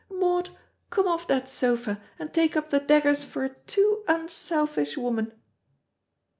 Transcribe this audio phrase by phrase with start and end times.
[0.09, 0.49] Maud,
[0.89, 5.31] come off that sofa, and take up the daggers for a too unselfish woman."